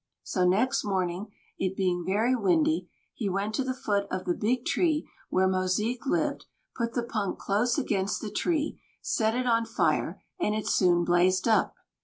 [0.23, 4.65] So next morning, it being very windy, he went to the foot of the big
[4.65, 10.19] tree where Mosique lived, put the punk close against the tree, set it on fire,
[10.39, 11.75] and it soon blazed up.